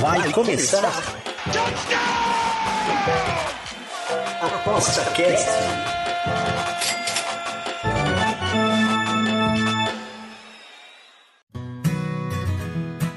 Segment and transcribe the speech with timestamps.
[0.00, 0.92] Vai começar.
[4.40, 5.48] Aposta Cast.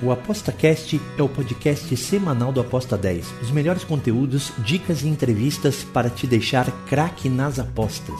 [0.02, 3.42] O ApostaCast é o podcast semanal do Aposta 10.
[3.44, 8.20] Os melhores conteúdos, dicas e entrevistas para te deixar craque nas apostas.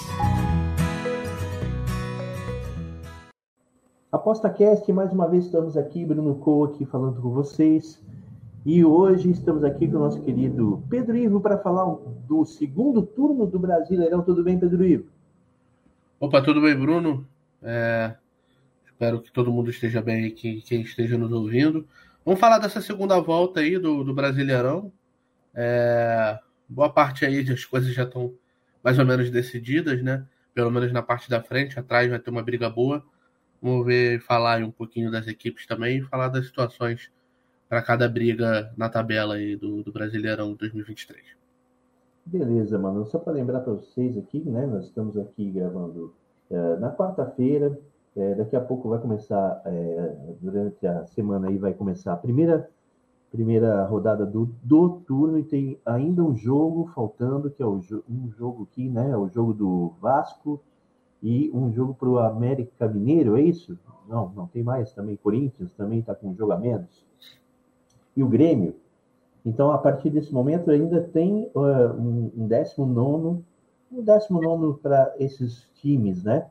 [4.26, 8.04] ApostaCast, mais uma vez estamos aqui, Bruno Co aqui falando com vocês.
[8.66, 11.96] E hoje estamos aqui com o nosso querido Pedro Ivo para falar
[12.28, 14.24] do segundo turno do Brasileirão.
[14.24, 15.06] Tudo bem, Pedro Ivo?
[16.20, 17.24] Opa, tudo bem, Bruno?
[17.62, 18.16] É,
[18.84, 21.86] espero que todo mundo esteja bem aqui, quem esteja nos ouvindo.
[22.26, 24.92] Vamos falar dessa segunda volta aí do, do Brasileirão.
[25.54, 28.34] É, boa parte aí das coisas já estão
[28.84, 30.26] mais ou menos decididas, né?
[30.52, 33.06] Pelo menos na parte da frente, atrás vai ter uma briga boa.
[33.66, 37.12] Vamos ver, falar um pouquinho das equipes também e falar das situações
[37.68, 41.20] para cada briga na tabela aí do, do Brasileirão 2023.
[42.24, 43.08] Beleza, mano.
[43.08, 44.68] Só para lembrar para vocês aqui, né?
[44.68, 46.14] Nós estamos aqui gravando
[46.52, 47.76] é, na quarta-feira.
[48.16, 52.70] É, daqui a pouco vai começar, é, durante a semana aí vai começar a primeira,
[53.32, 58.30] primeira rodada do, do turno e tem ainda um jogo faltando, que é o, um
[58.38, 59.18] jogo aqui, né?
[59.18, 60.62] O jogo do Vasco
[61.22, 63.78] e um jogo para o América Mineiro, é isso?
[64.08, 65.16] Não, não tem mais também.
[65.16, 67.06] Corinthians também está com um jogo a menos
[68.16, 68.76] e o Grêmio.
[69.46, 73.44] Então, a partir desse momento, ainda tem uh, um, um 19,
[73.92, 76.48] um 19 para esses times, né?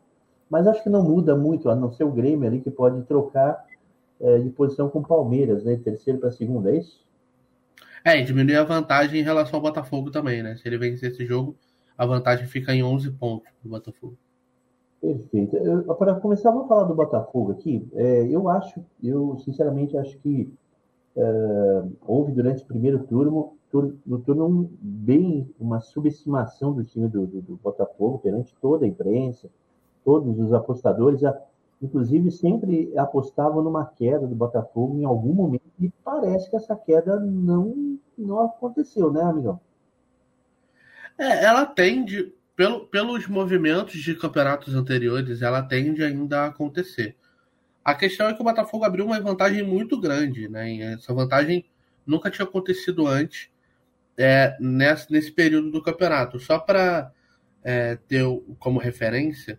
[0.48, 3.64] Mas acho que não muda muito, a não ser o Grêmio ali, que pode trocar
[4.20, 5.76] uh, de posição com o Palmeiras, né?
[5.76, 7.02] Terceiro para segunda, é isso?
[8.04, 10.56] É, diminui a vantagem em relação ao Botafogo também, né?
[10.56, 11.56] Se ele vencer esse jogo,
[11.96, 14.16] a vantagem fica em 11 pontos do Botafogo.
[15.04, 15.58] Perfeito.
[15.98, 17.86] Para começar, vamos falar do Botafogo aqui.
[17.92, 20.50] É, eu acho, eu sinceramente acho que
[21.14, 27.06] uh, houve durante o primeiro turno, turno, no turno um, bem uma subestimação do time
[27.06, 29.50] do, do, do, Botafogo perante toda a imprensa,
[30.02, 31.38] todos os apostadores, a,
[31.82, 37.20] inclusive sempre apostavam numa queda do Botafogo em algum momento e parece que essa queda
[37.20, 39.60] não, não aconteceu, né, amigão?
[41.18, 47.16] É, ela tende, pelo, pelos movimentos de campeonatos anteriores, ela tende ainda a acontecer.
[47.84, 50.72] A questão é que o Botafogo abriu uma vantagem muito grande, né?
[50.72, 51.64] E essa vantagem
[52.06, 53.50] nunca tinha acontecido antes
[54.16, 56.38] é, nesse, nesse período do campeonato.
[56.38, 57.12] Só para
[57.62, 58.24] é, ter
[58.58, 59.58] como referência,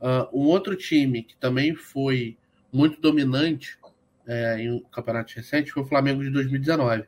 [0.00, 2.36] uh, um outro time que também foi
[2.72, 3.78] muito dominante
[4.26, 7.04] é, em um campeonato recente foi o Flamengo de 2019.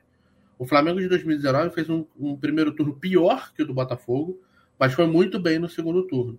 [0.59, 4.41] O Flamengo de 2019 fez um, um, primeiro turno pior que o do Botafogo,
[4.79, 6.39] mas foi muito bem no segundo turno.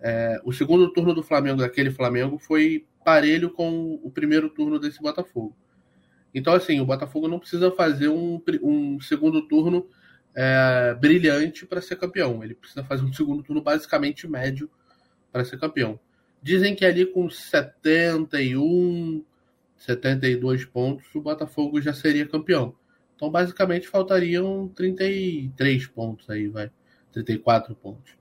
[0.00, 5.00] É, o segundo turno do Flamengo, daquele Flamengo, foi parelho com o primeiro turno desse
[5.00, 5.56] Botafogo.
[6.34, 9.86] Então, assim, o Botafogo não precisa fazer um, um segundo turno
[10.34, 12.42] é, brilhante para ser campeão.
[12.42, 14.68] Ele precisa fazer um segundo turno basicamente médio
[15.30, 15.98] para ser campeão.
[16.42, 19.24] Dizem que ali com 71,
[19.76, 22.74] 72 pontos, o Botafogo já seria campeão.
[23.14, 26.70] Então, basicamente, faltariam 33 pontos aí, vai.
[27.14, 28.12] 34 pontos.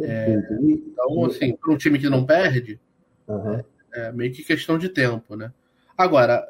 [0.00, 2.78] É, então, assim, para um time que não perde,
[3.26, 3.62] uhum.
[3.92, 5.52] É meio que questão de tempo, né?
[5.96, 6.46] Agora,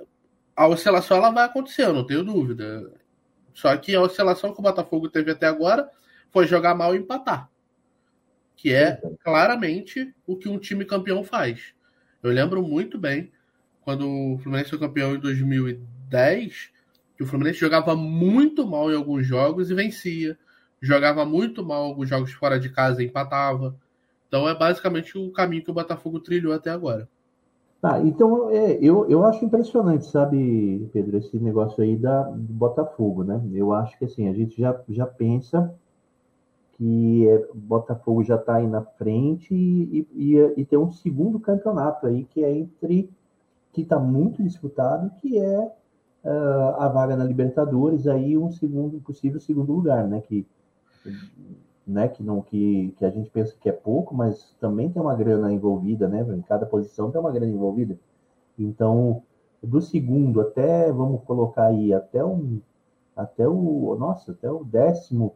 [0.55, 2.93] a oscilação ela vai acontecer, eu não tenho dúvida.
[3.55, 5.88] Só que a oscilação que o Botafogo teve até agora
[6.31, 7.49] foi jogar mal e empatar.
[8.56, 11.75] Que é claramente o que um time campeão faz.
[12.22, 13.33] Eu lembro muito bem
[13.81, 16.71] quando o Fluminense foi campeão em 2010,
[17.17, 20.37] que o Fluminense jogava muito mal em alguns jogos e vencia.
[20.81, 23.75] Jogava muito mal alguns jogos fora de casa empatava.
[24.28, 27.09] Então é basicamente o caminho que o Botafogo trilhou até agora.
[27.81, 33.22] Tá, então é, eu, eu acho impressionante, sabe, Pedro, esse negócio aí da, do Botafogo,
[33.22, 33.41] né?
[33.53, 35.72] Eu acho que assim, a gente já, já pensa
[36.77, 42.06] que é, Botafogo já está aí na frente e, e, e, tem um segundo campeonato
[42.06, 43.09] aí que é entre
[43.72, 45.73] que está muito disputado, que é
[46.25, 50.20] uh, a vaga na Libertadores, aí um segundo possível segundo lugar, né?
[50.20, 50.44] Que
[51.89, 55.15] né, que não que, que a gente pensa que é pouco, mas também tem uma
[55.15, 56.21] grana envolvida, né?
[56.21, 57.99] Em cada posição tem uma grana envolvida.
[58.59, 59.23] Então,
[59.62, 62.61] do segundo até, vamos colocar aí, até um
[63.17, 65.35] até o, nossa, até o décimo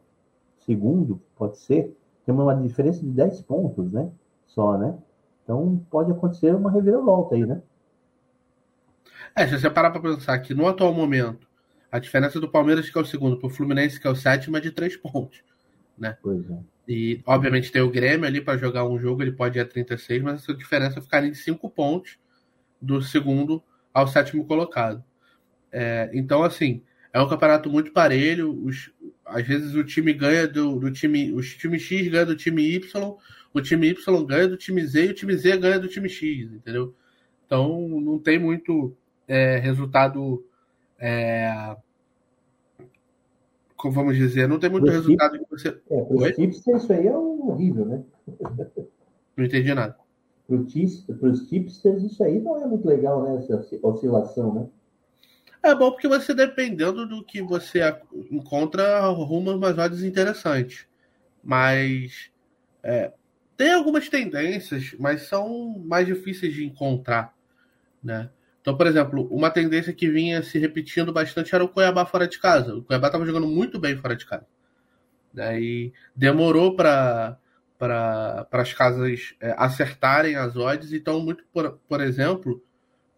[0.58, 4.08] segundo, pode ser, tem uma diferença de 10 pontos, né?
[4.46, 4.96] Só, né?
[5.42, 7.60] Então, pode acontecer uma reviravolta aí, né?
[9.34, 11.48] É, se você parar para pensar que no atual momento,
[11.90, 14.56] a diferença do Palmeiras, que é o segundo, para o Fluminense, que é o sétimo,
[14.58, 15.42] é de 3 pontos
[15.98, 16.16] né?
[16.22, 16.58] Pois é.
[16.88, 20.22] E, obviamente, tem o Grêmio ali para jogar um jogo, ele pode ir a 36,
[20.22, 22.18] mas essa diferença ficaria em 5 pontos,
[22.80, 23.62] do segundo
[23.94, 25.04] ao sétimo colocado.
[25.70, 28.52] É, então, assim, é um campeonato muito parelho.
[28.64, 28.90] Os,
[29.24, 31.32] às vezes o time ganha do, do time.
[31.32, 33.16] O time X ganha do time Y,
[33.54, 36.50] o time Y ganha do time Z e o time Z ganha do time X,
[36.52, 36.94] entendeu?
[37.46, 38.96] Então não tem muito
[39.28, 40.44] é, resultado.
[40.98, 41.76] É,
[43.82, 45.76] como vamos dizer, não tem muito Pro resultado que você.
[45.90, 48.04] É, para os tips, isso aí é horrível, né?
[49.36, 49.96] Não entendi nada.
[50.46, 50.56] Para
[51.30, 53.38] os tipsters, isso aí não é muito legal, né?
[53.38, 54.68] Essa oscilação, né?
[55.62, 57.80] É bom porque você, dependendo do que você
[58.30, 60.86] encontra, arruma umas odds interessantes.
[61.42, 62.30] Mas
[62.82, 63.10] é,
[63.56, 67.34] tem algumas tendências, mas são mais difíceis de encontrar.
[68.04, 68.28] Né?
[68.62, 72.38] Então, por exemplo, uma tendência que vinha se repetindo bastante era o Cuiabá fora de
[72.38, 72.76] casa.
[72.76, 74.46] O Cuiabá estava jogando muito bem fora de casa.
[75.34, 75.60] Né?
[75.60, 77.36] E demorou para
[77.76, 80.92] para as casas é, acertarem as odds.
[80.92, 82.62] Então, muito por, por exemplo,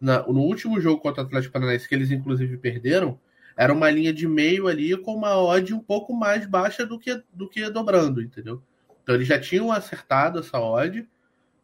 [0.01, 3.19] na, no último jogo contra o Atlético Paranaense, que eles inclusive perderam,
[3.55, 7.21] era uma linha de meio ali com uma odd um pouco mais baixa do que,
[7.31, 8.59] do que dobrando, entendeu?
[9.03, 11.07] Então eles já tinham acertado essa odd,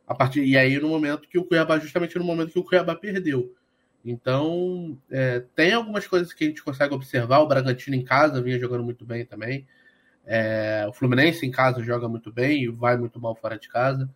[0.08, 2.96] a partir, e aí no momento que o Cuiabá, justamente no momento que o Cuiabá
[2.96, 3.56] perdeu.
[4.04, 7.40] Então, é, tem algumas coisas que a gente consegue observar.
[7.40, 9.68] O Bragantino em casa vinha jogando muito bem também.
[10.26, 14.10] É, o Fluminense em casa joga muito bem e vai muito mal fora de casa.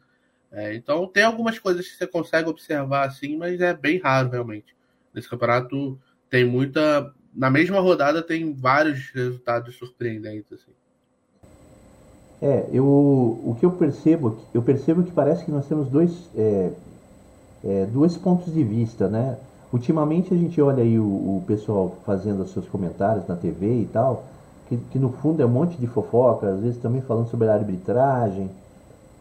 [0.51, 4.75] É, então tem algumas coisas que você consegue observar assim, mas é bem raro realmente.
[5.13, 5.99] Nesse campeonato
[6.29, 7.13] tem muita.
[7.33, 10.53] Na mesma rodada tem vários resultados surpreendentes.
[10.53, 10.71] Assim.
[12.41, 16.71] É, eu, o que eu percebo, eu percebo que parece que nós temos dois, é,
[17.63, 19.37] é, dois pontos de vista, né?
[19.75, 23.85] Ultimamente a gente olha aí o, o pessoal fazendo os seus comentários na TV e
[23.91, 24.23] tal,
[24.69, 27.53] que, que no fundo é um monte de fofoca, às vezes também falando sobre a
[27.53, 28.49] arbitragem.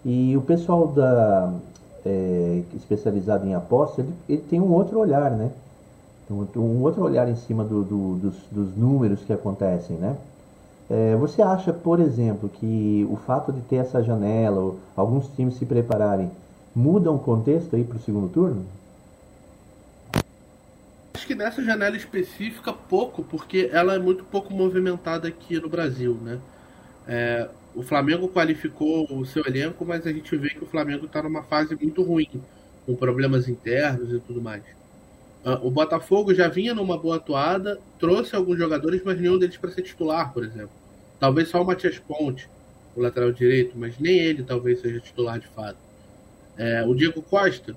[0.05, 1.53] E o pessoal da,
[2.07, 5.51] é, especializado em aposta, ele, ele, tem um outro olhar, né?
[6.31, 10.17] Um, um outro olhar em cima do, do, dos, dos, números que acontecem, né?
[10.89, 15.67] É, você acha, por exemplo, que o fato de ter essa janela, alguns times se
[15.67, 16.31] prepararem,
[16.73, 18.63] muda o contexto aí para o segundo turno?
[21.25, 26.19] Acho que nessa janela específica pouco, porque ela é muito pouco movimentada aqui no Brasil,
[26.23, 26.39] né?
[27.09, 31.23] É, o Flamengo qualificou o seu elenco, mas a gente vê que o Flamengo está
[31.23, 32.29] numa fase muito ruim,
[32.85, 34.63] com problemas internos e tudo mais.
[35.47, 39.71] Uh, o Botafogo já vinha numa boa atuada, trouxe alguns jogadores, mas nenhum deles para
[39.71, 40.77] ser titular, por exemplo.
[41.19, 42.51] Talvez só o Matias Ponte,
[42.95, 45.79] o lateral direito, mas nem ele talvez seja titular de fato.
[46.59, 47.75] É, o Diego Costa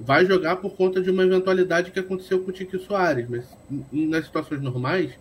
[0.00, 3.44] vai jogar por conta de uma eventualidade que aconteceu com o Tiki Soares, mas
[3.92, 5.12] nas situações normais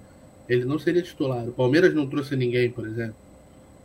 [0.48, 1.48] ele não seria titular.
[1.48, 3.16] O Palmeiras não trouxe ninguém, por exemplo.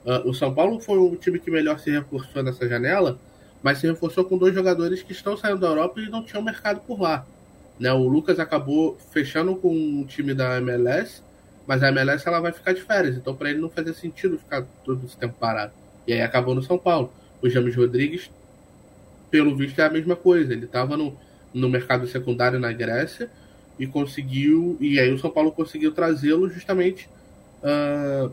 [0.05, 3.19] Uh, o São Paulo foi o time que melhor se reforçou nessa janela,
[3.63, 6.81] mas se reforçou com dois jogadores que estão saindo da Europa e não tinham mercado
[6.81, 7.27] por lá.
[7.79, 11.23] Né, o Lucas acabou fechando com o time da MLS,
[11.67, 14.65] mas a MLS ela vai ficar de férias, então para ele não fazia sentido ficar
[14.85, 15.73] todo esse tempo parado.
[16.07, 17.13] E aí acabou no São Paulo.
[17.43, 18.31] O James Rodrigues,
[19.35, 20.53] pelo visto, é a mesma coisa.
[20.53, 21.19] Ele estava no,
[21.53, 23.29] no mercado secundário na Grécia
[23.77, 24.77] e conseguiu.
[24.81, 27.09] E aí o São Paulo conseguiu trazê-lo justamente
[27.61, 28.33] uh,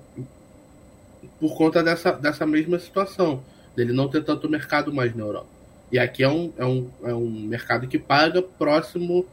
[1.39, 3.43] por conta dessa, dessa mesma situação,
[3.75, 5.47] dele não ter tanto mercado mais na Europa.
[5.91, 9.25] E aqui é um, é um, é um mercado que paga próximo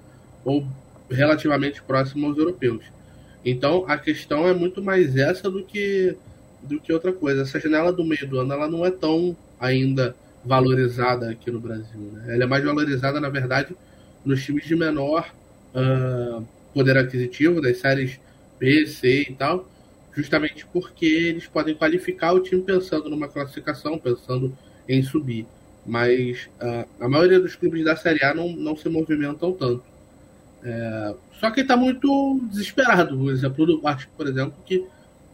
[0.46, 0.66] ou
[1.10, 2.86] relativamente próximo aos europeus.
[3.44, 6.16] Então a questão é muito mais essa do que
[6.62, 7.42] do que outra coisa.
[7.42, 12.00] Essa janela do meio do ano ela não é tão ainda valorizada aqui no Brasil.
[12.12, 12.34] Né?
[12.34, 13.76] Ela é mais valorizada, na verdade,
[14.24, 15.32] nos times de menor
[15.74, 18.20] uh, poder aquisitivo, das séries
[18.58, 19.68] B, C e tal,
[20.14, 24.56] justamente porque eles podem qualificar o time pensando numa classificação, pensando
[24.88, 25.46] em subir.
[25.86, 29.82] Mas uh, a maioria dos clubes da Série A não, não se movimentam tanto.
[30.62, 33.18] É, só que está muito desesperado.
[33.18, 34.84] O exemplo do Vasco, por exemplo, que,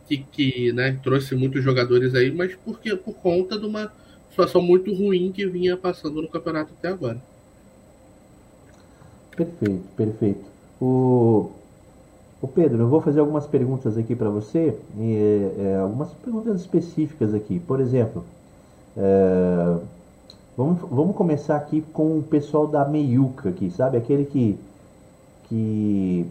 [0.06, 3.92] que, que né, trouxe muitos jogadores aí, mas porque, por conta de uma
[4.34, 7.22] situação muito ruim que vinha passando no campeonato até agora.
[9.36, 10.44] Perfeito, perfeito.
[10.80, 11.50] O,
[12.42, 17.32] o Pedro, eu vou fazer algumas perguntas aqui para você, e, é, algumas perguntas específicas
[17.32, 17.60] aqui.
[17.60, 18.24] Por exemplo,
[18.96, 19.76] é,
[20.56, 23.96] vamos, vamos começar aqui com o pessoal da Meiuca aqui, sabe?
[23.96, 24.58] Aquele que,
[25.48, 26.26] que,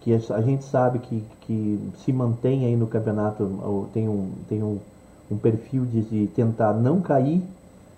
[0.00, 4.78] que a gente sabe que, que se mantém aí no campeonato, tem um, tem um,
[5.30, 7.42] um perfil de, de tentar não cair,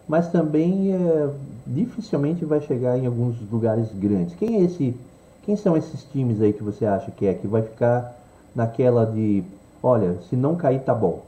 [0.09, 1.31] mas também é,
[1.67, 4.35] dificilmente vai chegar em alguns lugares grandes.
[4.35, 4.95] Quem é esse
[5.43, 8.15] quem são esses times aí que você acha que é que vai ficar
[8.55, 9.43] naquela de,
[9.83, 11.25] olha, se não cair tá bom?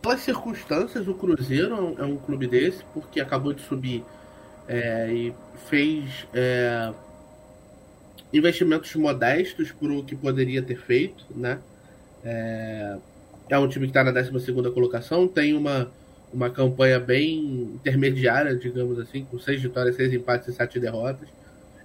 [0.00, 4.04] Pelas circunstâncias, o Cruzeiro é um clube desse, porque acabou de subir
[4.66, 5.34] é, e
[5.68, 6.92] fez é,
[8.32, 11.58] investimentos modestos para o que poderia ter feito, né?
[13.48, 15.90] É, é um time que está na 12 colocação, tem uma,
[16.32, 21.28] uma campanha bem intermediária, digamos assim, com seis vitórias, seis empates e sete derrotas.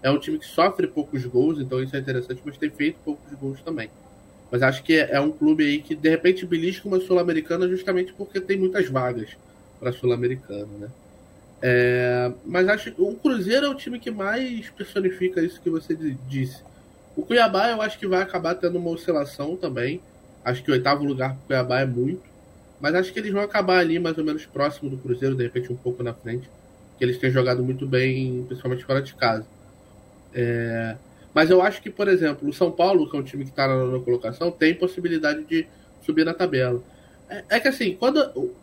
[0.02, 3.32] É um time que sofre poucos gols, então isso é interessante, mas tem feito poucos
[3.34, 3.90] gols também.
[4.52, 8.40] Mas acho que é um clube aí que de repente belisca uma Sul-Americana justamente porque
[8.40, 9.36] tem muitas vagas
[9.80, 10.88] para Sul-Americana, né?
[11.62, 15.96] É, mas acho que o Cruzeiro é o time que mais personifica isso que você
[16.28, 16.62] disse.
[17.16, 20.00] O Cuiabá eu acho que vai acabar tendo uma oscilação também.
[20.48, 22.22] Acho que o oitavo lugar para o Cuiabá é muito.
[22.80, 25.74] Mas acho que eles vão acabar ali mais ou menos próximo do Cruzeiro, de repente
[25.74, 26.50] um pouco na frente.
[26.98, 29.46] Que eles têm jogado muito bem, principalmente fora de casa.
[30.34, 30.96] É,
[31.34, 33.68] mas eu acho que, por exemplo, o São Paulo, que é um time que está
[33.68, 35.68] na nona colocação, tem possibilidade de
[36.01, 36.82] subir na tabela.
[37.30, 38.54] É, é que assim, quando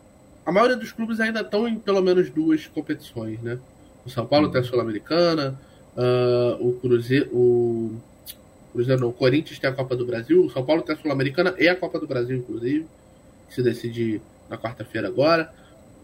[0.43, 3.59] a maioria dos clubes ainda estão em pelo menos duas competições, né?
[4.03, 5.59] O São Paulo tem a Sul-Americana,
[5.95, 7.95] uh, o Cruzeiro, o
[8.75, 11.55] Cruzeiro não, o Corinthians tem a Copa do Brasil, o São Paulo tem a Sul-Americana
[11.57, 12.85] e a Copa do Brasil, inclusive,
[13.47, 15.51] que se decide na quarta-feira agora.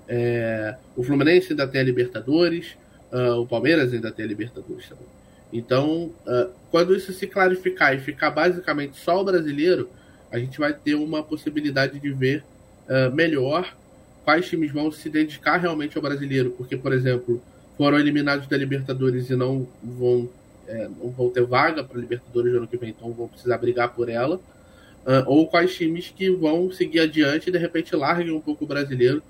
[0.07, 2.77] É, o Fluminense ainda tem a Libertadores,
[3.11, 5.05] uh, o Palmeiras ainda tem a Libertadores também.
[5.51, 9.89] Então, uh, quando isso se clarificar e ficar basicamente só o brasileiro,
[10.31, 12.43] a gente vai ter uma possibilidade de ver
[12.87, 13.75] uh, melhor
[14.23, 17.41] quais times vão se dedicar realmente ao brasileiro, porque, por exemplo,
[17.77, 20.29] foram eliminados da Libertadores e não vão,
[20.67, 23.93] é, não vão ter vaga para Libertadores no ano que vem, então vão precisar brigar
[23.93, 28.41] por ela, uh, ou quais times que vão seguir adiante e de repente larguem um
[28.41, 29.21] pouco o brasileiro,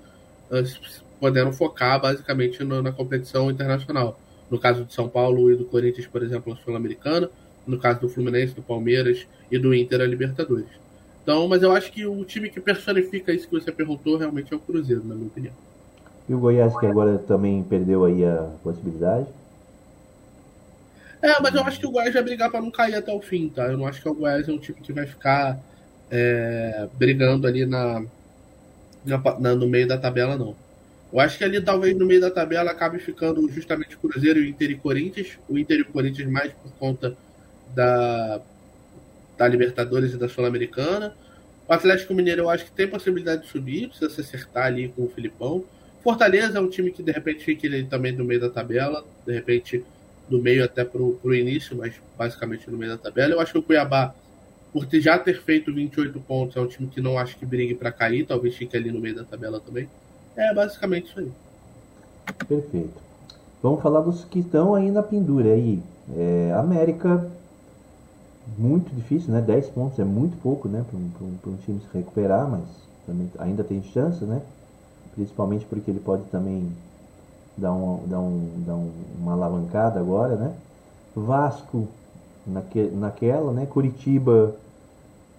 [0.50, 4.18] uh, podendo focar basicamente no, na competição internacional.
[4.50, 7.30] No caso de São Paulo e do Corinthians, por exemplo, a Sul-Americana,
[7.66, 10.66] no caso do Fluminense, do Palmeiras e do Inter, a Libertadores.
[11.22, 14.56] Então, mas eu acho que o time que personifica isso que você perguntou realmente é
[14.56, 15.54] o Cruzeiro, na minha opinião.
[16.28, 19.26] E o Goiás que agora também perdeu aí a possibilidade?
[21.22, 23.48] É, mas eu acho que o Goiás vai brigar para não cair até o fim,
[23.48, 23.66] tá?
[23.66, 25.56] Eu não acho que o Goiás é um time que vai ficar
[26.10, 28.04] é, brigando ali na,
[29.38, 30.56] na, no meio da tabela, não.
[31.12, 34.44] Eu acho que ali talvez no meio da tabela acabe ficando justamente o Cruzeiro, o
[34.44, 35.38] Inter e Corinthians.
[35.48, 37.16] O Inter e Corinthians mais por conta
[37.74, 38.40] da,
[39.38, 41.14] da Libertadores e da Sul-Americana.
[41.68, 45.04] O Atlético Mineiro eu acho que tem possibilidade de subir, precisa se acertar ali com
[45.04, 45.64] o Filipão.
[46.02, 49.32] Fortaleza é um time que de repente fica ali também no meio da tabela, de
[49.32, 49.84] repente
[50.32, 53.34] do meio até pro, início, mas basicamente no meio da tabela.
[53.34, 54.14] Eu acho que o Cuiabá,
[54.72, 57.74] por ter, já ter feito 28 pontos, é um time que não acho que brigue
[57.74, 59.88] para cair, talvez fique ali no meio da tabela também.
[60.34, 61.30] É basicamente isso aí.
[62.48, 63.02] Perfeito.
[63.62, 65.80] Vamos falar dos que estão aí na pendura aí.
[66.16, 67.30] É, América
[68.58, 69.40] muito difícil, né?
[69.40, 70.84] 10 pontos é muito pouco, né?
[70.88, 72.62] Para um, um, time se recuperar, mas
[73.06, 74.40] também ainda tem chance, né?
[75.14, 76.72] Principalmente porque ele pode também
[77.56, 78.90] dar, um, dar, um, um,
[79.20, 80.52] uma alavancada agora, né?
[81.14, 81.88] Vasco
[82.46, 83.66] naque, naquela, né?
[83.66, 84.54] Curitiba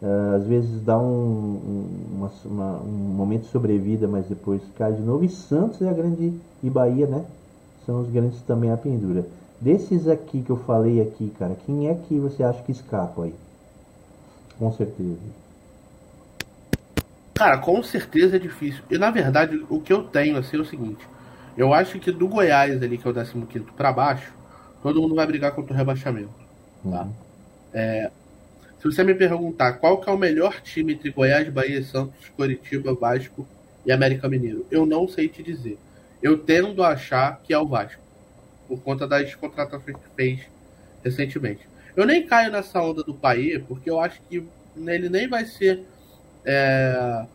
[0.01, 5.01] uh, às vezes dá um, uma, uma, um momento de sobrevida, mas depois cai de
[5.01, 5.23] novo.
[5.23, 7.25] E Santos é a grande e Bahia, né?
[7.85, 9.25] São os grandes também a pendura.
[9.59, 13.33] Desses aqui que eu falei aqui, cara, quem é que você acha que escapa aí?
[14.59, 15.19] Com certeza.
[17.33, 18.83] Cara, com certeza é difícil.
[18.91, 21.07] E na verdade, o que eu tenho assim é o seguinte:
[21.57, 24.33] eu acho que do Goiás ali, que é o 15 para baixo,
[24.81, 26.33] todo mundo vai brigar contra o rebaixamento.
[26.83, 27.07] Tá?
[27.73, 28.11] É,
[28.79, 32.93] se você me perguntar qual que é o melhor time entre Goiás, Bahia, Santos, Coritiba,
[32.93, 33.47] Vasco
[33.85, 35.77] e América Mineiro, eu não sei te dizer.
[36.21, 38.01] Eu tendo a achar que é o Vasco
[38.67, 40.41] por conta das contratações que fez
[41.03, 41.67] recentemente.
[41.95, 44.43] Eu nem caio nessa onda do Paê, porque eu acho que
[44.75, 45.83] ele nem vai ser
[46.43, 47.25] é,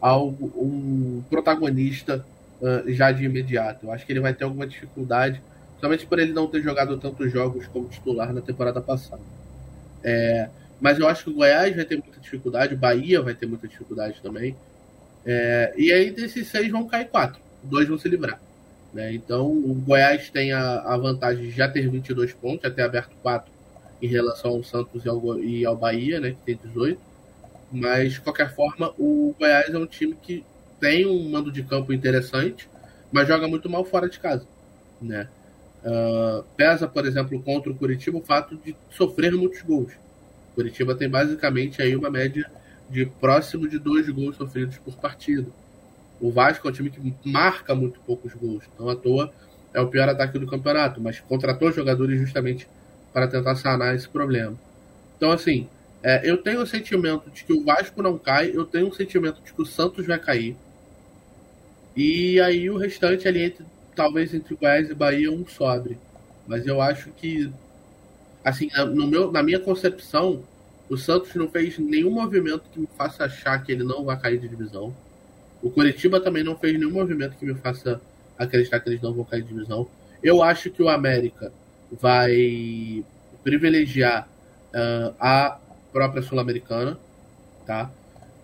[0.00, 2.24] algo, um protagonista
[2.60, 3.86] uh, já de imediato.
[3.86, 5.42] Eu acho que ele vai ter alguma dificuldade,
[5.80, 9.22] somente por ele não ter jogado tantos jogos como titular na temporada passada.
[10.02, 10.48] É,
[10.80, 13.66] mas eu acho que o Goiás vai ter muita dificuldade, o Bahia vai ter muita
[13.66, 14.56] dificuldade também.
[15.26, 18.40] É, e aí desses seis vão cair quatro, dois vão se livrar.
[18.92, 19.12] Né?
[19.12, 23.14] Então, o Goiás tem a, a, vantagem de já ter 22 pontos, já ter aberto
[23.22, 23.52] 4
[24.00, 27.00] em relação ao Santos e ao, e ao Bahia, né, que tem 18.
[27.70, 30.44] Mas, de qualquer forma, o Goiás é um time que
[30.80, 32.68] tem um mando de campo interessante,
[33.10, 34.46] mas joga muito mal fora de casa.
[35.00, 35.28] Né?
[35.84, 39.92] Uh, pesa, por exemplo, contra o Curitiba o fato de sofrer muitos gols.
[40.54, 42.50] Curitiba tem basicamente aí uma média
[42.90, 45.48] de próximo de dois gols sofridos por partida.
[46.20, 48.64] O Vasco é um time que marca muito poucos gols.
[48.74, 49.32] Então, à toa,
[49.72, 52.68] é o pior ataque do campeonato, mas contratou jogadores justamente
[53.12, 54.56] para tentar sanar esse problema.
[55.16, 55.68] Então, assim,
[56.02, 59.40] é, eu tenho o sentimento de que o Vasco não cai, eu tenho o sentimento
[59.42, 60.56] de que o Santos vai cair.
[61.98, 65.98] E aí o restante ali, entre, talvez entre Goiás e Bahia, um sobre.
[66.46, 67.50] Mas eu acho que.
[68.44, 70.44] assim, no meu, na minha concepção,
[70.88, 74.38] o Santos não fez nenhum movimento que me faça achar que ele não vai cair
[74.38, 74.94] de divisão.
[75.60, 78.00] O Curitiba também não fez nenhum movimento que me faça
[78.38, 79.88] acreditar que eles não vão cair de divisão.
[80.22, 81.52] Eu acho que o América
[81.90, 83.04] vai
[83.42, 84.28] privilegiar
[84.68, 85.58] uh, a
[85.92, 86.96] própria Sul-Americana,
[87.66, 87.90] tá?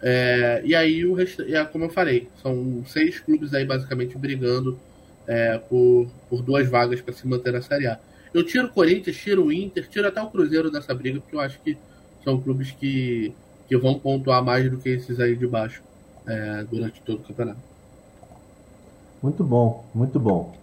[0.06, 4.78] É, e aí o resto, é, como eu falei, são seis clubes aí basicamente brigando
[5.26, 7.98] é, por, por duas vagas para se manter na Série A.
[8.34, 11.40] Eu tiro o Corinthians, tiro o Inter, tiro até o Cruzeiro dessa briga, porque eu
[11.40, 11.78] acho que
[12.22, 13.32] são clubes que,
[13.66, 15.82] que vão pontuar mais do que esses aí de baixo
[16.26, 17.60] é, durante todo o campeonato.
[19.22, 20.54] Muito bom, muito bom.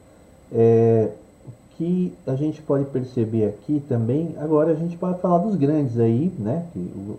[0.51, 1.09] É,
[1.47, 5.97] o que a gente pode perceber aqui também, agora a gente pode falar dos grandes
[5.97, 6.67] aí, né?
[6.73, 7.17] Que o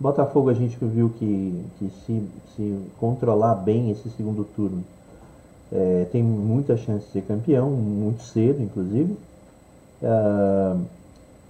[0.00, 2.22] Botafogo a gente viu que, que se,
[2.54, 4.84] se controlar bem esse segundo turno
[5.72, 9.16] é, tem muita chance de ser campeão, muito cedo, inclusive.
[10.02, 10.80] Uh,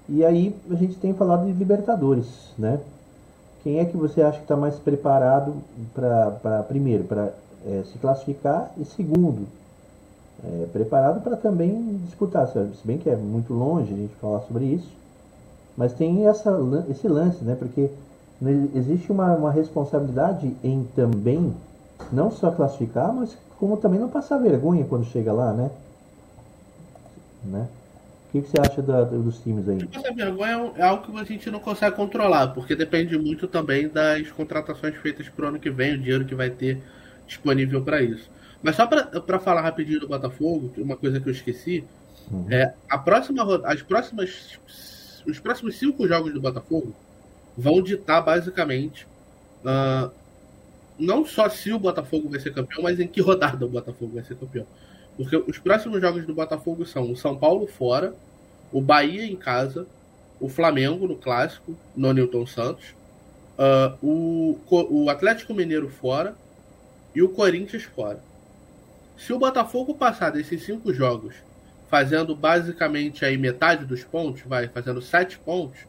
[0.09, 2.27] e aí a gente tem falado de Libertadores,
[2.59, 2.81] né?
[3.63, 5.55] Quem é que você acha que está mais preparado
[5.95, 7.33] para, primeiro, para
[7.67, 9.47] é, se classificar e segundo,
[10.43, 14.65] é, preparado para também disputar, se bem que é muito longe a gente falar sobre
[14.65, 14.89] isso,
[15.77, 17.55] mas tem essa, esse lance, né?
[17.59, 17.91] Porque
[18.75, 21.55] existe uma, uma responsabilidade em também
[22.13, 25.71] não só classificar, mas como também não passar vergonha quando chega lá, né?
[27.45, 27.69] né?
[28.29, 29.89] O que, que você acha da, dos times aí?
[29.93, 34.31] Essa vergonha é algo que a gente não consegue controlar, porque depende muito também das
[34.31, 36.81] contratações feitas para o ano que vem, o dinheiro que vai ter
[37.27, 38.31] disponível para isso.
[38.63, 41.85] Mas só para falar rapidinho do Botafogo, uma coisa que eu esqueci,
[42.31, 42.47] uhum.
[42.51, 44.59] é a próxima, as próximas,
[45.27, 46.95] os próximos cinco jogos do Botafogo
[47.59, 49.05] vão ditar basicamente
[49.65, 50.09] uh,
[50.97, 54.23] não só se o Botafogo vai ser campeão, mas em que rodada o Botafogo vai
[54.23, 54.65] ser campeão.
[55.17, 58.15] Porque os próximos jogos do Botafogo são o São Paulo fora,
[58.73, 59.89] o Bahia em casa,
[60.39, 62.95] o Flamengo no clássico, no Newton Santos,
[63.59, 66.37] uh, o, o Atlético Mineiro fora
[67.13, 68.21] e o Corinthians fora.
[69.17, 71.35] Se o Botafogo passar desses cinco jogos
[71.91, 75.81] fazendo basicamente aí metade dos pontos, vai fazendo sete pontos,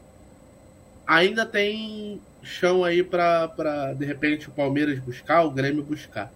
[1.10, 6.32] ainda tem chão aí para de repente o Palmeiras buscar, o Grêmio buscar.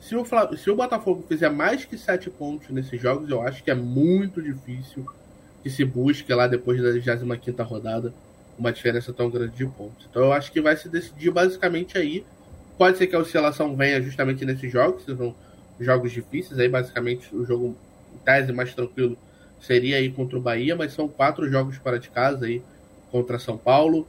[0.00, 0.24] Se o,
[0.56, 4.40] se o Botafogo fizer mais que sete pontos nesses jogos, eu acho que é muito
[4.40, 5.04] difícil
[5.64, 8.14] que se busque lá depois da 25 rodada
[8.56, 10.06] uma diferença tão grande de pontos.
[10.08, 12.24] Então eu acho que vai se decidir basicamente aí.
[12.78, 15.34] Pode ser que a oscilação venha justamente nesses jogos, são
[15.80, 17.76] jogos difíceis, aí basicamente o jogo
[18.14, 19.18] em tese mais tranquilo
[19.60, 22.62] seria aí contra o Bahia, mas são quatro jogos fora de casa aí
[23.14, 24.08] contra São Paulo,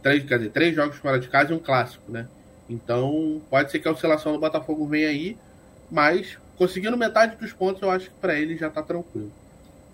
[0.00, 2.28] três, quer dizer, três jogos fora de casa e um clássico, né?
[2.70, 5.36] Então, pode ser que a oscilação do Botafogo venha aí,
[5.90, 9.32] mas conseguindo metade dos pontos, eu acho que para ele já está tranquilo.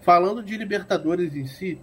[0.02, 1.78] Falando de Libertadores em si,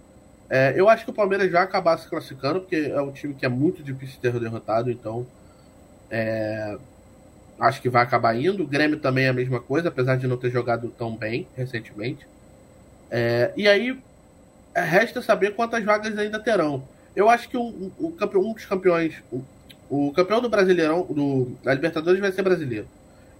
[0.48, 3.44] é, eu acho que o Palmeiras vai acabar se classificando, porque é um time que
[3.44, 5.26] é muito difícil ter derrotado, então
[6.08, 6.78] é,
[7.58, 8.62] acho que vai acabar indo.
[8.62, 12.24] O Grêmio também é a mesma coisa, apesar de não ter jogado tão bem recentemente.
[13.10, 13.98] É, e aí
[14.74, 16.82] resta saber quantas vagas ainda terão.
[17.14, 19.22] Eu acho que um, um, um dos campeões,
[19.90, 22.86] o campeão do Brasileirão, do, da Libertadores vai ser brasileiro.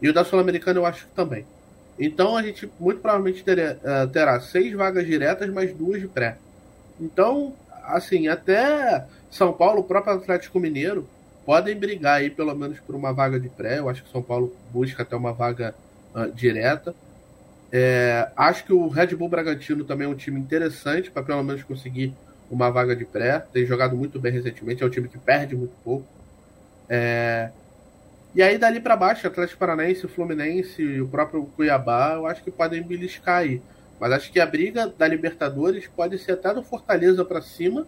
[0.01, 1.45] E o da Sul-Americana eu acho que também.
[1.99, 6.39] Então a gente muito provavelmente terá, uh, terá seis vagas diretas, mais duas de pré.
[7.01, 11.09] Então, assim, até São Paulo, o próprio Atlético Mineiro,
[11.45, 13.79] podem brigar aí pelo menos por uma vaga de pré.
[13.79, 15.75] Eu acho que São Paulo busca até uma vaga
[16.15, 16.95] uh, direta.
[17.71, 21.63] É, acho que o Red Bull Bragantino também é um time interessante para pelo menos
[21.63, 22.15] conseguir
[22.51, 23.41] uma vaga de pré.
[23.53, 26.07] Tem jogado muito bem recentemente, é um time que perde muito pouco.
[26.89, 27.51] É...
[28.35, 32.51] E aí, dali para baixo, Atlético Paranaense, Fluminense e o próprio Cuiabá, eu acho que
[32.51, 33.61] podem beliscar aí.
[33.99, 37.87] Mas acho que a briga da Libertadores pode ser até do Fortaleza para cima,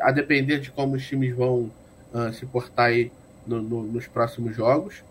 [0.00, 1.70] a depender de como os times vão
[2.12, 3.12] uh, se portar aí
[3.46, 5.04] no, no, nos próximos jogos.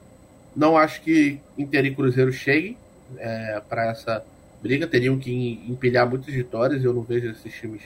[0.55, 2.75] Não acho que Inter e Cruzeiro cheguem
[3.17, 4.23] é, para essa
[4.61, 6.83] briga, teriam que empilhar muitas vitórias.
[6.83, 7.83] Eu não vejo esses times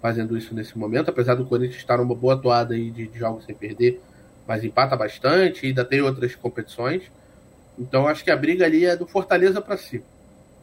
[0.00, 3.44] fazendo isso nesse momento, apesar do Corinthians estar numa boa toada aí de, de jogos
[3.44, 4.00] sem perder
[4.46, 7.02] mas empata bastante, ainda tem outras competições.
[7.78, 10.04] Então acho que a briga ali é do Fortaleza para cima.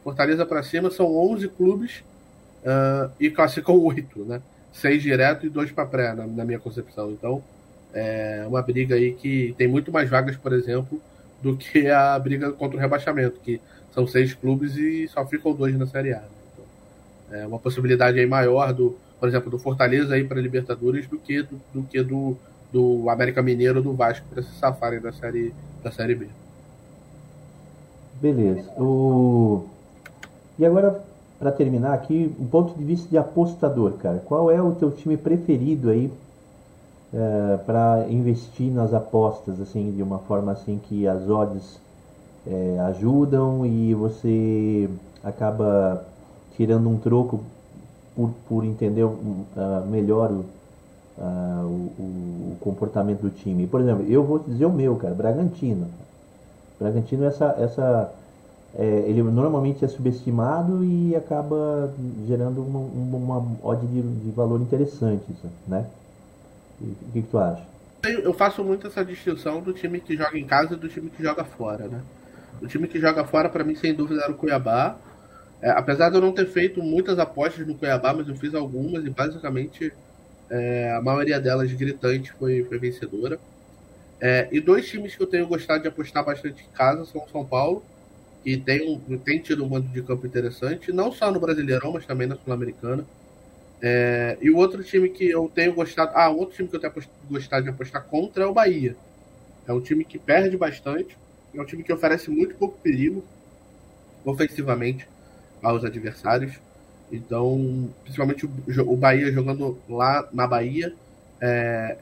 [0.02, 2.02] Fortaleza para cima são 11 clubes
[2.64, 4.42] uh, e classificam 8, né?
[4.72, 7.10] Seis direto e dois para pré, na, na, minha concepção.
[7.10, 7.42] Então
[7.92, 11.00] é uma briga aí que tem muito mais vagas, por exemplo,
[11.42, 13.60] do que a briga contra o rebaixamento, que
[13.92, 16.20] são seis clubes e só ficam dois na Série A.
[16.20, 16.28] Né?
[16.52, 21.18] Então, é uma possibilidade aí maior do, por exemplo, do Fortaleza aí para Libertadores do
[21.18, 22.36] que do, do que do
[22.72, 26.28] do América Mineiro ou do Vasco para se safarem da série, da série B.
[28.20, 28.70] Beleza.
[28.80, 29.66] O...
[30.58, 31.04] E agora,
[31.38, 34.22] para terminar aqui, um ponto de vista de apostador, cara.
[34.24, 36.10] Qual é o teu time preferido aí
[37.12, 41.78] é, para investir nas apostas, assim, de uma forma assim que as odds
[42.46, 44.88] é, ajudam e você
[45.22, 46.04] acaba
[46.56, 47.42] tirando um troco
[48.14, 49.16] por, por entender uh,
[49.88, 50.44] melhor o,
[51.18, 51.64] uh,
[51.98, 52.02] o,
[52.52, 53.66] o, comportamento do time.
[53.66, 55.88] Por exemplo, eu vou dizer o meu, cara, Bragantino.
[56.78, 58.12] Bragantino, essa, essa,
[58.74, 61.92] é, ele normalmente é subestimado e acaba
[62.26, 65.24] gerando uma, uma odd de, de valor interessante,
[65.66, 65.86] né?
[66.80, 67.62] O que, que tu acha?
[68.02, 71.22] Eu faço muito essa distinção do time que joga em casa e do time que
[71.22, 72.02] joga fora, né?
[72.62, 75.02] O time que joga fora, para mim, sem dúvida, era o Cuiabá.
[75.62, 79.04] É, apesar de eu não ter feito muitas apostas no Cuiabá, mas eu fiz algumas
[79.04, 79.96] e basicamente
[80.50, 83.42] é, a maioria delas gritante foi, foi vencedora.
[84.20, 87.28] É, e dois times que eu tenho gostado de apostar bastante em casa são o
[87.30, 87.88] São Paulo,
[88.42, 92.06] que tem, um, tem tido um mando de campo interessante, não só no Brasileirão, mas
[92.06, 93.08] também na Sul-Americana.
[93.82, 96.12] É, e o outro time que eu tenho gostado.
[96.14, 96.92] Ah, outro time que eu tenho
[97.24, 98.98] gostado de apostar contra é o Bahia.
[99.66, 101.18] É um time que perde bastante.
[101.54, 103.24] É um time que oferece muito pouco perigo
[104.24, 105.06] ofensivamente
[105.62, 106.58] aos adversários.
[107.10, 110.94] Então, principalmente o, Bahia jogando lá na Bahia,
[111.40, 111.96] é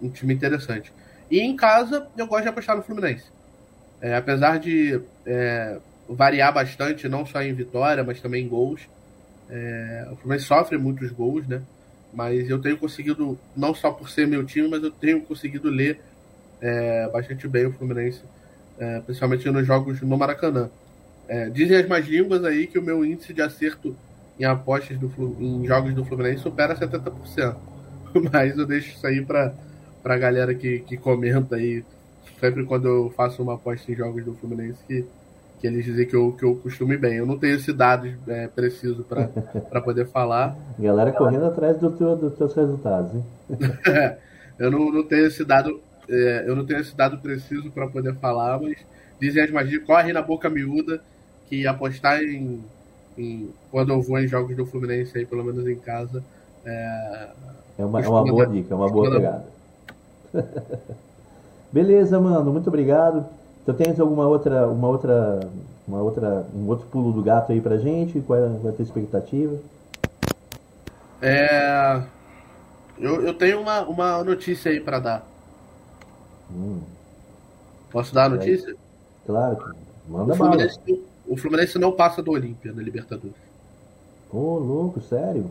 [0.00, 0.92] um time interessante.
[1.30, 3.24] E em casa, eu gosto de apostar no Fluminense.
[4.00, 8.88] É, apesar de é, variar bastante, não só em vitória, mas também em gols.
[9.50, 11.62] É, o Fluminense sofre muitos gols, né?
[12.12, 16.00] Mas eu tenho conseguido, não só por ser meu time, mas eu tenho conseguido ler
[16.60, 18.22] é, bastante bem o Fluminense,
[18.78, 20.68] é, principalmente nos jogos no Maracanã.
[21.28, 23.96] É, dizem as mais línguas aí que o meu índice de acerto
[24.38, 25.10] em apostas do,
[25.40, 27.56] em jogos do Fluminense supera 70%.
[28.32, 29.52] Mas eu deixo isso aí para
[30.04, 31.84] a galera que, que comenta aí,
[32.40, 35.04] sempre quando eu faço uma aposta em jogos do Fluminense, que
[35.60, 37.14] que eles dizem que eu, que eu costume bem.
[37.16, 40.56] Eu não tenho esse dado é, preciso para poder falar.
[40.78, 43.24] Galera correndo atrás do teu, dos teus resultados, hein?
[44.58, 48.14] eu não, não tenho esse dado, é, eu não tenho esse dado preciso para poder
[48.16, 48.76] falar, mas
[49.20, 51.00] dizem as magias, corre na boca miúda
[51.48, 52.60] que apostar em,
[53.16, 56.22] em, quando eu vou em jogos do Fluminense aí, pelo menos em casa,
[56.64, 57.28] é,
[57.78, 59.44] é uma, é uma boa dica, é uma boa pegada.
[61.72, 63.26] Beleza, mano, muito obrigado.
[63.62, 65.40] Então tens alguma outra, uma outra,
[65.86, 68.20] uma outra, um outro pulo do gato aí pra gente?
[68.20, 69.56] Qual é, qual é a tua expectativa?
[71.20, 72.02] É,
[72.98, 75.35] eu, eu tenho uma, uma notícia aí para dar.
[76.50, 76.80] Hum.
[77.90, 78.72] Posso dar a notícia?
[78.72, 79.74] É, claro,
[80.08, 80.98] manda o Fluminense, bala.
[81.28, 83.36] o Fluminense não passa do Olímpia na Libertadores.
[84.32, 85.50] Ô, oh, louco, sério?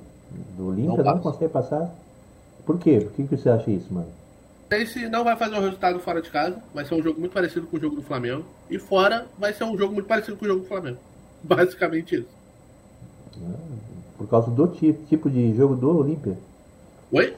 [0.57, 1.93] Do Olímpia não, não consegue passar?
[2.65, 2.99] Por quê?
[2.99, 4.09] Por que, que você acha isso, mano?
[4.67, 6.57] Fluminense não vai fazer um resultado fora de casa.
[6.73, 8.43] Vai ser um jogo muito parecido com o jogo do Flamengo.
[8.69, 10.97] E fora vai ser um jogo muito parecido com o jogo do Flamengo.
[11.43, 12.27] Basicamente isso.
[13.37, 13.55] Ah,
[14.17, 16.37] por causa do tipo de jogo do Olímpia?
[17.11, 17.35] Oi?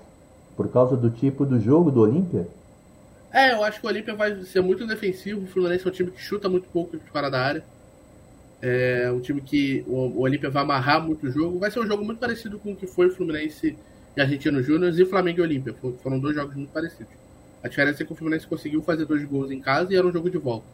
[0.56, 2.48] Por causa do tipo do jogo do Olímpia?
[3.38, 5.44] É, eu acho que o Olímpia vai ser muito defensivo.
[5.44, 7.64] O Fluminense é um time que chuta muito pouco de fora da área.
[8.60, 11.60] É um time que o Olímpia vai amarrar muito o jogo.
[11.60, 13.78] Vai ser um jogo muito parecido com o que foi o Fluminense
[14.16, 15.76] e Argentino Júnior e Flamengo e Olímpia.
[16.02, 17.14] Foram dois jogos muito parecidos.
[17.64, 20.12] A diferença é que o Fluminense conseguiu fazer dois gols em casa e era um
[20.12, 20.66] jogo de volta.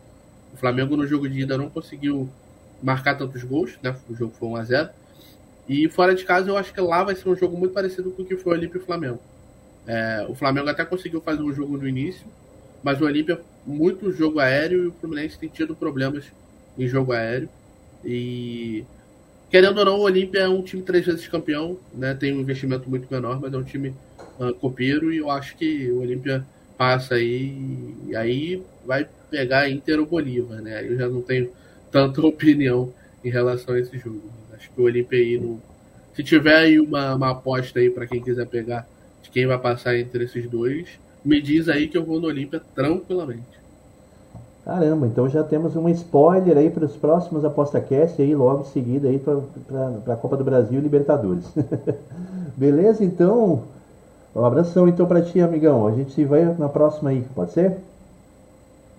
[0.53, 2.29] O Flamengo no jogo de ida não conseguiu
[2.81, 3.93] marcar tantos gols, né?
[4.09, 4.89] O jogo foi 1 a 0
[5.67, 8.21] E fora de casa eu acho que lá vai ser um jogo muito parecido com
[8.21, 9.19] o que foi o Olímpia e o Flamengo.
[9.85, 12.25] É, o Flamengo até conseguiu fazer um jogo no início,
[12.83, 16.25] mas o Olímpia muito jogo aéreo e o Fluminense tem tido problemas
[16.77, 17.49] em jogo aéreo.
[18.03, 18.83] E
[19.49, 22.13] querendo ou não, o Olímpia é um time três vezes campeão, né?
[22.13, 23.95] Tem um investimento muito menor, mas é um time
[24.39, 26.45] uh, copeiro e eu acho que o Olímpia
[26.77, 30.85] passa aí e aí vai pegar Inter ou Bolívar, né?
[30.85, 31.49] Eu já não tenho
[31.91, 32.93] tanta opinião
[33.23, 34.21] em relação a esse jogo.
[34.53, 35.61] Acho que o Olímpia aí não...
[36.13, 38.87] se tiver aí uma, uma aposta aí para quem quiser pegar
[39.21, 42.61] de quem vai passar entre esses dois, me diz aí que eu vou no Olímpia
[42.75, 43.63] tranquilamente.
[44.65, 49.09] Caramba, então já temos um spoiler aí para os próximos ApostaCast aí logo em seguida
[49.09, 51.45] aí para a Copa do Brasil e Libertadores.
[52.55, 53.03] Beleza?
[53.03, 53.63] Então,
[54.33, 55.85] um abração então para ti, amigão.
[55.85, 57.77] A gente se vai na próxima aí, pode ser?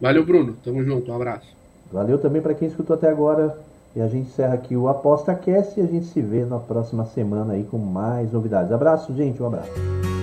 [0.00, 0.54] Valeu, Bruno.
[0.62, 1.10] Tamo junto.
[1.10, 1.48] Um abraço.
[1.90, 3.56] Valeu também para quem escutou até agora.
[3.96, 7.54] E a gente encerra aqui o ApostaCast e a gente se vê na próxima semana
[7.54, 8.72] aí com mais novidades.
[8.72, 9.40] Abraço, gente.
[9.42, 10.13] Um abraço.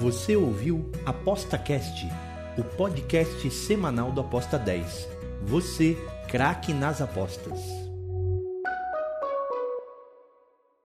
[0.00, 2.06] Você ouviu ApostaCast
[2.58, 5.08] o podcast semanal do Aposta 10.
[5.42, 5.96] Você,
[6.28, 7.83] craque nas apostas.